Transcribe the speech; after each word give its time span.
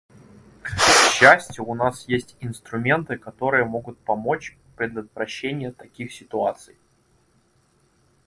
К 0.63 0.67
счастью, 1.11 1.63
у 1.63 1.75
нас 1.75 2.07
есть 2.07 2.35
инструменты, 2.39 3.19
которые 3.19 3.65
могут 3.65 3.99
помочь 3.99 4.57
в 4.71 4.75
предотвращении 4.77 5.69
таких 5.69 6.11
ситуаций. 6.11 6.75